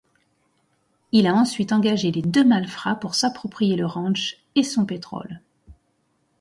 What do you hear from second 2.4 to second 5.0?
malfrats pour s'approprier le ranch et son